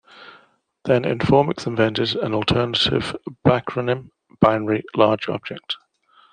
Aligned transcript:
Then 0.85 1.03
Informix 1.03 1.67
invented 1.67 2.15
an 2.15 2.33
alternative 2.33 3.15
backronym, 3.45 4.09
"Binary 4.39 4.83
Large 4.95 5.29
Object". 5.29 5.77